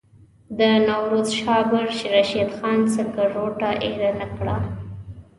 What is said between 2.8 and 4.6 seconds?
سکروټه ایره نه کړه.